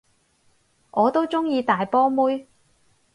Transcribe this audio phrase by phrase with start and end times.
[0.89, 2.47] 我都鍾意大波妹